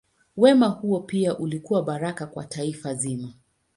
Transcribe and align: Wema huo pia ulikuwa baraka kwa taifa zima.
Wema 0.37 0.67
huo 0.67 0.99
pia 0.99 1.37
ulikuwa 1.37 1.83
baraka 1.83 2.25
kwa 2.25 2.43
taifa 2.45 2.93
zima. 2.93 3.33